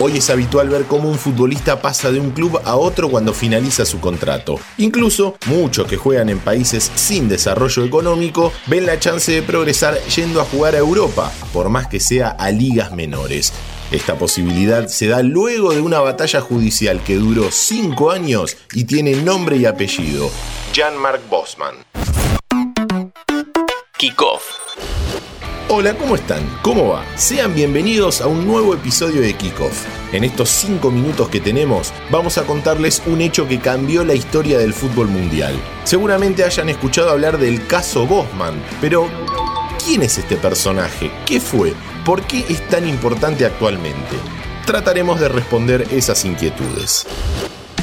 Hoy 0.00 0.18
es 0.18 0.30
habitual 0.30 0.68
ver 0.68 0.84
cómo 0.84 1.08
un 1.08 1.18
futbolista 1.18 1.82
pasa 1.82 2.12
de 2.12 2.20
un 2.20 2.30
club 2.30 2.60
a 2.64 2.76
otro 2.76 3.08
cuando 3.08 3.34
finaliza 3.34 3.84
su 3.84 3.98
contrato. 3.98 4.60
Incluso 4.76 5.36
muchos 5.46 5.88
que 5.88 5.96
juegan 5.96 6.28
en 6.28 6.38
países 6.38 6.92
sin 6.94 7.28
desarrollo 7.28 7.84
económico 7.84 8.52
ven 8.68 8.86
la 8.86 9.00
chance 9.00 9.32
de 9.32 9.42
progresar 9.42 9.98
yendo 10.14 10.40
a 10.40 10.44
jugar 10.44 10.76
a 10.76 10.78
Europa, 10.78 11.32
por 11.52 11.68
más 11.68 11.88
que 11.88 11.98
sea 11.98 12.28
a 12.28 12.52
ligas 12.52 12.92
menores. 12.92 13.52
Esta 13.90 14.14
posibilidad 14.14 14.86
se 14.86 15.08
da 15.08 15.24
luego 15.24 15.74
de 15.74 15.80
una 15.80 15.98
batalla 15.98 16.40
judicial 16.40 17.02
que 17.02 17.16
duró 17.16 17.50
5 17.50 18.12
años 18.12 18.56
y 18.74 18.84
tiene 18.84 19.16
nombre 19.16 19.56
y 19.56 19.66
apellido, 19.66 20.30
Jan-Mark 20.76 21.22
Bosman. 21.28 21.74
Kickoff. 23.96 24.57
Hola, 25.70 25.92
¿cómo 25.98 26.14
están? 26.14 26.42
¿Cómo 26.62 26.88
va? 26.88 27.04
Sean 27.14 27.54
bienvenidos 27.54 28.22
a 28.22 28.26
un 28.26 28.46
nuevo 28.46 28.72
episodio 28.72 29.20
de 29.20 29.34
Kickoff. 29.34 29.84
En 30.14 30.24
estos 30.24 30.48
5 30.48 30.90
minutos 30.90 31.28
que 31.28 31.42
tenemos, 31.42 31.92
vamos 32.10 32.38
a 32.38 32.44
contarles 32.44 33.02
un 33.04 33.20
hecho 33.20 33.46
que 33.46 33.60
cambió 33.60 34.02
la 34.02 34.14
historia 34.14 34.58
del 34.58 34.72
fútbol 34.72 35.08
mundial. 35.08 35.54
Seguramente 35.84 36.42
hayan 36.42 36.70
escuchado 36.70 37.10
hablar 37.10 37.36
del 37.36 37.66
caso 37.66 38.06
Bosman, 38.06 38.54
pero 38.80 39.10
¿quién 39.84 40.00
es 40.00 40.16
este 40.16 40.36
personaje? 40.36 41.10
¿Qué 41.26 41.38
fue? 41.38 41.74
¿Por 42.02 42.22
qué 42.22 42.46
es 42.48 42.66
tan 42.68 42.88
importante 42.88 43.44
actualmente? 43.44 44.16
Trataremos 44.64 45.20
de 45.20 45.28
responder 45.28 45.86
esas 45.90 46.24
inquietudes. 46.24 47.06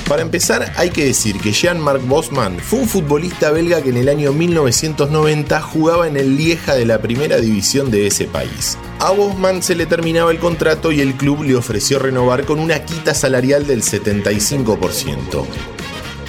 Para 0.08 0.22
empezar, 0.22 0.72
hay 0.78 0.92
que 0.92 1.04
decir 1.04 1.40
que 1.40 1.52
Jean-Marc 1.52 2.08
Bosman 2.08 2.60
fue 2.60 2.80
un 2.80 2.88
futbolista 2.88 3.50
belga 3.50 3.82
que 3.82 3.90
en 3.90 3.98
el 3.98 4.08
año 4.08 4.34
1990 4.34 5.60
jugaba 5.62 6.08
en 6.08 6.16
el 6.16 6.38
Lieja 6.38 6.76
de 6.76 6.86
la 6.86 7.02
primera 7.02 7.38
división 7.38 7.90
de 7.90 8.06
ese 8.06 8.26
país. 8.26 8.78
A 9.00 9.10
Bosman 9.10 9.64
se 9.64 9.74
le 9.74 9.88
terminaba 9.88 10.30
el 10.30 10.38
contrato 10.38 10.92
y 10.92 11.02
el 11.02 11.16
club 11.16 11.44
le 11.44 11.56
ofreció 11.56 11.98
renovar 11.98 12.46
con 12.46 12.60
una 12.60 12.86
quita 12.86 13.16
salarial 13.16 13.66
del 13.66 13.82
75%. 13.82 15.44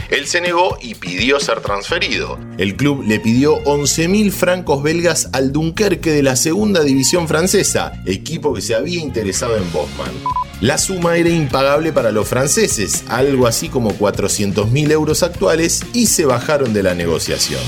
Él 0.08 0.27
se 0.27 0.41
negó 0.41 0.79
y 0.81 0.95
pidió 0.95 1.39
ser 1.39 1.61
transferido. 1.61 2.39
El 2.56 2.77
club 2.77 3.05
le 3.06 3.20
pidió 3.20 3.62
11.000 3.64 4.31
francos 4.31 4.83
belgas 4.83 5.29
al 5.34 5.53
Dunkerque 5.53 6.12
de 6.12 6.23
la 6.23 6.36
segunda 6.36 6.83
división 6.83 7.29
francesa, 7.29 7.92
equipo 8.06 8.55
que 8.55 8.62
se 8.62 8.75
había 8.75 9.01
interesado 9.01 9.55
en 9.56 9.70
Bosman. 9.70 10.45
La 10.62 10.79
suma 10.79 11.19
era 11.19 11.29
impagable 11.29 11.93
para 11.93 12.12
los 12.12 12.27
franceses, 12.29 13.05
algo 13.09 13.47
así 13.47 13.69
como 13.69 13.91
400.000 13.91 14.91
euros 14.91 15.23
actuales, 15.23 15.85
y 15.93 16.07
se 16.07 16.25
bajaron 16.25 16.73
de 16.73 16.83
la 16.83 16.95
negociación. 16.95 17.61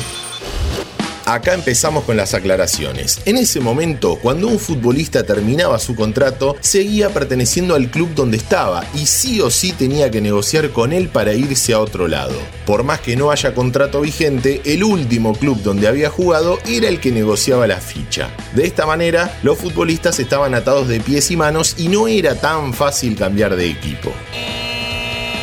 Acá 1.29 1.53
empezamos 1.53 2.05
con 2.05 2.17
las 2.17 2.33
aclaraciones. 2.33 3.21
En 3.27 3.37
ese 3.37 3.61
momento, 3.61 4.19
cuando 4.23 4.49
un 4.49 4.59
futbolista 4.59 5.25
terminaba 5.25 5.79
su 5.79 5.95
contrato, 5.95 6.57
seguía 6.61 7.11
perteneciendo 7.11 7.75
al 7.75 7.91
club 7.91 8.15
donde 8.15 8.39
estaba 8.39 8.87
y 8.95 9.05
sí 9.05 9.39
o 9.43 9.51
sí 9.51 9.73
tenía 9.73 10.11
que 10.11 10.23
negociar 10.23 10.71
con 10.71 10.91
él 10.91 11.11
para 11.11 11.35
irse 11.35 11.75
a 11.75 11.81
otro 11.81 12.09
lado. 12.09 12.33
Por 12.65 12.83
más 12.83 13.01
que 13.01 13.15
no 13.15 13.31
haya 13.31 13.53
contrato 13.53 14.01
vigente, 14.01 14.63
el 14.65 14.83
último 14.83 15.35
club 15.35 15.61
donde 15.63 15.87
había 15.87 16.09
jugado 16.09 16.61
era 16.67 16.89
el 16.89 16.99
que 16.99 17.13
negociaba 17.13 17.67
la 17.67 17.77
ficha. 17.77 18.31
De 18.55 18.67
esta 18.67 18.87
manera, 18.87 19.39
los 19.43 19.59
futbolistas 19.59 20.19
estaban 20.21 20.55
atados 20.55 20.89
de 20.89 20.99
pies 20.99 21.31
y 21.31 21.37
manos 21.37 21.75
y 21.77 21.89
no 21.89 22.09
era 22.09 22.37
tan 22.37 22.73
fácil 22.73 23.17
cambiar 23.17 23.55
de 23.55 23.69
equipo. 23.69 24.15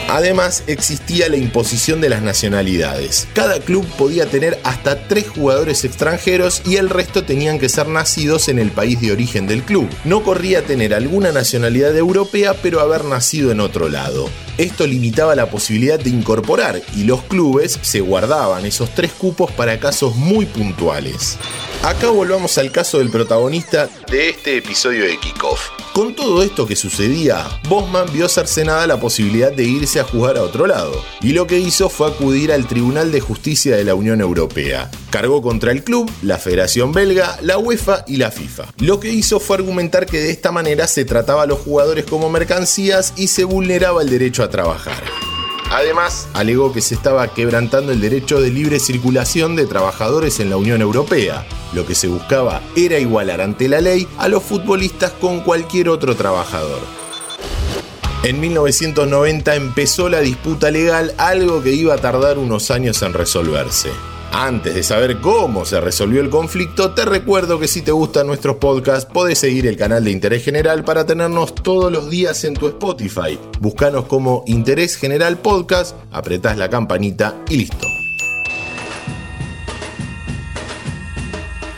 Además, 0.07 0.63
existía 0.67 1.29
la 1.29 1.37
imposición 1.37 1.99
de 1.99 2.09
las 2.09 2.21
nacionalidades. 2.21 3.27
Cada 3.33 3.59
club 3.59 3.85
podía 3.97 4.27
tener 4.27 4.59
hasta 4.63 5.07
tres 5.07 5.27
jugadores 5.27 5.83
extranjeros 5.83 6.61
y 6.65 6.75
el 6.75 6.89
resto 6.89 7.23
tenían 7.23 7.57
que 7.57 7.69
ser 7.69 7.87
nacidos 7.87 8.47
en 8.47 8.59
el 8.59 8.71
país 8.71 9.01
de 9.01 9.11
origen 9.11 9.47
del 9.47 9.63
club. 9.63 9.89
No 10.03 10.23
corría 10.23 10.61
tener 10.63 10.93
alguna 10.93 11.31
nacionalidad 11.31 11.97
europea, 11.97 12.53
pero 12.53 12.81
haber 12.81 13.05
nacido 13.05 13.51
en 13.51 13.59
otro 13.59 13.89
lado. 13.89 14.29
Esto 14.57 14.87
limitaba 14.87 15.35
la 15.35 15.49
posibilidad 15.49 15.99
de 15.99 16.11
incorporar 16.11 16.81
y 16.95 17.03
los 17.03 17.23
clubes 17.23 17.77
se 17.81 17.99
guardaban 17.99 18.65
esos 18.65 18.93
tres 18.95 19.11
cupos 19.11 19.51
para 19.51 19.79
casos 19.79 20.15
muy 20.15 20.45
puntuales. 20.45 21.37
Acá 21.83 22.09
volvamos 22.09 22.57
al 22.57 22.71
caso 22.71 22.99
del 22.99 23.09
protagonista 23.09 23.89
de 24.09 24.29
este 24.29 24.57
episodio 24.57 25.03
de 25.03 25.19
Kickoff. 25.19 25.71
Con 25.93 26.15
todo 26.15 26.41
esto 26.41 26.65
que 26.65 26.75
sucedía, 26.75 27.47
Bosman 27.69 28.11
vio 28.11 28.27
cercenada 28.29 28.87
la 28.87 28.99
posibilidad 28.99 29.51
de 29.51 29.63
irse 29.65 29.99
a 29.99 30.04
jugar 30.05 30.37
a 30.37 30.43
otro 30.43 30.65
lado, 30.65 30.93
y 31.21 31.33
lo 31.33 31.45
que 31.45 31.59
hizo 31.59 31.89
fue 31.89 32.07
acudir 32.07 32.51
al 32.51 32.67
Tribunal 32.67 33.11
de 33.11 33.19
Justicia 33.19 33.75
de 33.75 33.83
la 33.83 33.93
Unión 33.93 34.21
Europea. 34.21 34.89
Cargó 35.09 35.41
contra 35.41 35.71
el 35.71 35.83
club, 35.83 36.09
la 36.21 36.37
Federación 36.37 36.93
Belga, 36.93 37.37
la 37.41 37.57
UEFA 37.57 38.05
y 38.07 38.17
la 38.17 38.31
FIFA. 38.31 38.73
Lo 38.79 38.99
que 38.99 39.09
hizo 39.09 39.39
fue 39.39 39.57
argumentar 39.57 40.05
que 40.05 40.19
de 40.19 40.31
esta 40.31 40.51
manera 40.51 40.87
se 40.87 41.05
trataba 41.05 41.43
a 41.43 41.47
los 41.47 41.59
jugadores 41.59 42.05
como 42.05 42.29
mercancías 42.29 43.13
y 43.17 43.27
se 43.27 43.43
vulneraba 43.43 44.01
el 44.01 44.09
derecho 44.09 44.43
a 44.43 44.49
trabajar. 44.49 45.03
Además, 45.71 46.27
alegó 46.33 46.71
que 46.71 46.81
se 46.81 46.95
estaba 46.95 47.33
quebrantando 47.33 47.91
el 47.91 47.99
derecho 47.99 48.39
de 48.39 48.49
libre 48.49 48.79
circulación 48.79 49.55
de 49.55 49.65
trabajadores 49.65 50.39
en 50.39 50.49
la 50.49 50.57
Unión 50.57 50.81
Europea. 50.81 51.45
Lo 51.73 51.85
que 51.85 51.95
se 51.95 52.07
buscaba 52.07 52.61
era 52.75 52.99
igualar 52.99 53.41
ante 53.41 53.67
la 53.67 53.81
ley 53.81 54.07
a 54.17 54.27
los 54.27 54.43
futbolistas 54.43 55.11
con 55.11 55.41
cualquier 55.41 55.89
otro 55.89 56.15
trabajador. 56.15 57.04
En 58.25 58.39
1990 58.39 59.53
empezó 59.53 60.09
la 60.09 60.19
disputa 60.19 60.71
legal, 60.71 61.13
algo 61.19 61.61
que 61.61 61.73
iba 61.73 61.93
a 61.93 61.99
tardar 61.99 62.39
unos 62.39 62.71
años 62.71 63.03
en 63.03 63.13
resolverse. 63.13 63.91
Antes 64.31 64.73
de 64.73 64.81
saber 64.81 65.21
cómo 65.21 65.63
se 65.63 65.79
resolvió 65.79 66.21
el 66.21 66.31
conflicto, 66.31 66.95
te 66.95 67.05
recuerdo 67.05 67.59
que 67.59 67.67
si 67.67 67.83
te 67.83 67.91
gustan 67.91 68.25
nuestros 68.25 68.55
podcasts, 68.55 69.05
podés 69.05 69.37
seguir 69.37 69.67
el 69.67 69.77
canal 69.77 70.03
de 70.03 70.09
Interés 70.09 70.43
General 70.43 70.83
para 70.83 71.05
tenernos 71.05 71.53
todos 71.53 71.91
los 71.91 72.09
días 72.09 72.43
en 72.45 72.55
tu 72.55 72.65
Spotify. 72.65 73.37
Búscanos 73.59 74.05
como 74.05 74.43
Interés 74.47 74.97
General 74.97 75.37
Podcast, 75.37 75.95
apretás 76.11 76.57
la 76.57 76.67
campanita 76.67 77.35
y 77.47 77.57
listo. 77.57 77.94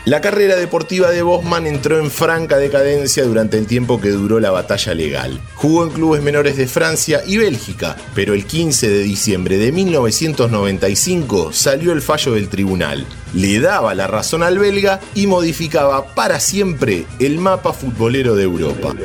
La 0.08 0.22
carrera 0.22 0.56
deportiva 0.56 1.12
de 1.12 1.22
Bosman 1.22 1.68
entró 1.68 2.00
en 2.00 2.10
franca 2.10 2.58
decadencia 2.58 3.26
durante 3.26 3.58
el 3.58 3.68
tiempo 3.68 4.00
que 4.00 4.08
duró 4.12 4.40
la 4.40 4.52
batalla 4.52 4.94
legal. 4.94 5.42
Jugó 5.56 5.84
en 5.84 5.90
clubes 5.90 6.24
menores 6.24 6.56
de 6.56 6.66
Francia 6.66 7.24
y 7.28 7.36
Bélgica, 7.36 7.98
pero 8.16 8.34
el 8.34 8.46
15 8.46 8.88
de 8.88 9.04
diciembre 9.04 9.58
de 9.58 9.74
1995 9.74 11.52
salió 11.52 11.92
el 11.92 12.02
fallo 12.02 12.32
del 12.32 12.48
tribunal. 12.48 13.06
Le 13.34 13.60
daba 13.60 13.94
la 13.96 14.08
razón 14.08 14.44
al 14.44 14.58
belga 14.58 15.02
y 15.14 15.28
modificaba 15.28 16.16
para 16.16 16.40
siempre 16.40 17.06
el 17.20 17.38
mapa 17.38 17.74
futbolero 17.74 18.38
de 18.38 18.44
Europa. 18.44 18.96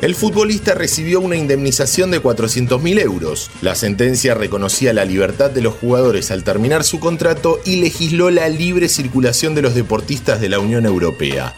El 0.00 0.14
futbolista 0.14 0.74
recibió 0.74 1.18
una 1.18 1.34
indemnización 1.34 2.12
de 2.12 2.22
400.000 2.22 3.00
euros. 3.00 3.50
La 3.60 3.74
sentencia 3.74 4.34
reconocía 4.34 4.92
la 4.92 5.04
libertad 5.04 5.50
de 5.50 5.62
los 5.62 5.74
jugadores 5.74 6.30
al 6.30 6.44
terminar 6.44 6.84
su 6.84 7.00
contrato 7.00 7.58
y 7.64 7.80
legisló 7.80 8.30
la 8.30 8.48
libre 8.48 8.88
circulación 8.88 9.56
de 9.56 9.62
los 9.62 9.74
deportistas 9.74 10.27
de 10.36 10.50
la 10.50 10.58
Unión 10.58 10.84
Europea. 10.84 11.54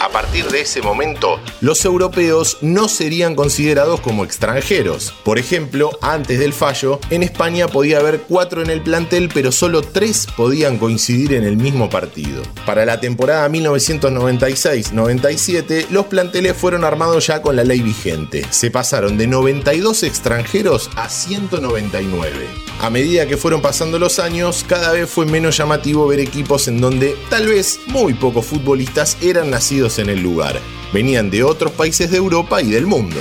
A 0.00 0.10
partir 0.10 0.48
de 0.48 0.60
ese 0.60 0.80
momento, 0.80 1.40
los 1.60 1.84
europeos 1.84 2.58
no 2.60 2.86
serían 2.88 3.34
considerados 3.34 3.98
como 4.00 4.24
extranjeros. 4.24 5.12
Por 5.24 5.40
ejemplo, 5.40 5.90
antes 6.02 6.38
del 6.38 6.52
fallo, 6.52 7.00
en 7.10 7.24
España 7.24 7.66
podía 7.66 7.98
haber 7.98 8.20
cuatro 8.20 8.62
en 8.62 8.70
el 8.70 8.80
plantel, 8.80 9.28
pero 9.34 9.50
solo 9.50 9.82
tres 9.82 10.28
podían 10.36 10.78
coincidir 10.78 11.32
en 11.32 11.42
el 11.42 11.56
mismo 11.56 11.90
partido. 11.90 12.44
Para 12.64 12.86
la 12.86 13.00
temporada 13.00 13.48
1996-97, 13.48 15.88
los 15.90 16.06
planteles 16.06 16.56
fueron 16.56 16.84
armados 16.84 17.26
ya 17.26 17.42
con 17.42 17.56
la 17.56 17.64
ley 17.64 17.80
vigente. 17.80 18.46
Se 18.50 18.70
pasaron 18.70 19.18
de 19.18 19.26
92 19.26 20.04
extranjeros 20.04 20.90
a 20.94 21.08
199. 21.08 22.68
A 22.80 22.90
medida 22.90 23.26
que 23.26 23.36
fueron 23.36 23.60
pasando 23.60 23.98
los 23.98 24.20
años, 24.20 24.64
cada 24.68 24.92
vez 24.92 25.10
fue 25.10 25.26
menos 25.26 25.56
llamativo 25.56 26.06
ver 26.06 26.20
equipos 26.20 26.68
en 26.68 26.80
donde 26.80 27.16
tal 27.28 27.48
vez 27.48 27.80
muy 27.88 28.14
pocos 28.14 28.46
futbolistas 28.46 29.16
eran 29.20 29.52
en 29.96 30.10
el 30.10 30.22
lugar. 30.22 30.60
Venían 30.92 31.30
de 31.30 31.42
otros 31.42 31.72
países 31.72 32.10
de 32.10 32.18
Europa 32.18 32.60
y 32.60 32.70
del 32.70 32.86
mundo. 32.86 33.16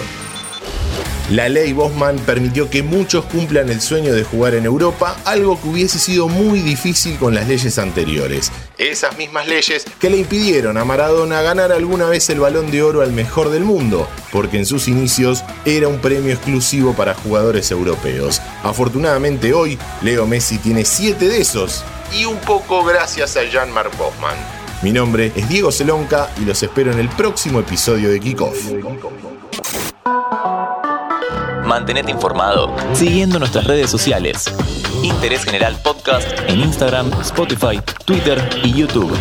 La 1.30 1.50
ley 1.50 1.74
Bosman 1.74 2.16
permitió 2.20 2.70
que 2.70 2.84
muchos 2.84 3.26
cumplan 3.26 3.68
el 3.68 3.82
sueño 3.82 4.14
de 4.14 4.24
jugar 4.24 4.56
en 4.56 4.64
Europa, 4.64 5.18
algo 5.26 5.60
que 5.62 5.68
hubiese 5.68 6.00
sido 6.00 6.30
muy 6.30 6.62
difícil 6.62 7.18
con 7.18 7.36
las 7.36 7.50
leyes 7.50 7.78
anteriores. 7.80 8.50
Esas 8.78 9.18
mismas 9.18 9.46
leyes 9.46 9.84
que 10.00 10.10
le 10.10 10.20
impidieron 10.20 10.78
a 10.78 10.86
Maradona 10.86 11.42
ganar 11.42 11.74
alguna 11.74 12.08
vez 12.08 12.30
el 12.30 12.40
balón 12.40 12.72
de 12.72 12.82
oro 12.82 13.02
al 13.02 13.12
mejor 13.12 13.50
del 13.50 13.66
mundo, 13.66 14.08
porque 14.32 14.58
en 14.58 14.66
sus 14.66 14.88
inicios 14.88 15.44
era 15.66 15.90
un 15.90 16.00
premio 16.00 16.32
exclusivo 16.32 16.94
para 16.94 17.14
jugadores 17.14 17.72
europeos. 17.72 18.42
Afortunadamente 18.64 19.54
hoy, 19.54 19.78
Leo 20.02 20.26
Messi 20.28 20.58
tiene 20.60 20.86
7 20.86 21.28
de 21.28 21.42
esos, 21.42 21.84
y 22.18 22.24
un 22.24 22.38
poco 22.38 22.86
gracias 22.86 23.36
a 23.36 23.44
Jean-Marc 23.44 23.98
Bosman. 23.98 24.57
Mi 24.84 24.92
nombre 24.92 25.32
es 25.36 25.50
Diego 25.50 25.72
Celonca 25.72 26.30
y 26.40 26.46
los 26.46 26.62
espero 26.62 26.92
en 26.92 27.00
el 27.00 27.10
próximo 27.10 27.60
episodio 27.60 28.10
de 28.10 28.20
Kickoff. 28.20 28.72
Mantenete 31.66 32.12
informado 32.12 32.76
siguiendo 32.94 33.40
nuestras 33.40 33.66
redes 33.66 33.90
sociales. 33.90 34.46
Interés 35.02 35.44
General 35.44 35.76
Podcast 35.84 36.28
en 36.48 36.60
Instagram, 36.60 37.12
Spotify, 37.22 37.82
Twitter 38.06 38.50
y 38.64 38.72
YouTube. 38.74 39.12